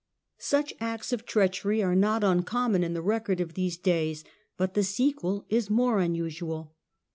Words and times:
Such 0.39 0.73
acts 0.79 1.13
of 1.13 1.27
treachery 1.27 1.83
are 1.83 1.93
not 1.93 2.23
uncommon 2.23 2.83
in 2.83 2.95
the 2.95 3.03
record 3.03 3.39
of 3.39 3.53
these 3.53 3.77
days, 3.77 4.23
but 4.57 4.73
the 4.73 4.83
sequel 4.83 5.45
is 5.47 5.69
more 5.69 5.99
unusual. 5.99 6.73